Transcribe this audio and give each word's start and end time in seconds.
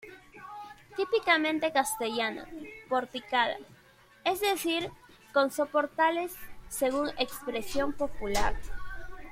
Típicamente 0.97 1.71
castellana, 1.71 2.47
porticada, 2.89 3.55
es 4.23 4.39
decir, 4.41 4.89
con 5.31 5.51
soportales, 5.51 6.33
según 6.69 7.09
expresión 7.19 7.93
popular. 7.93 8.55